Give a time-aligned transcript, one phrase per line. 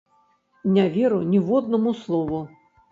[0.79, 2.45] Не веру ніводнаму слову!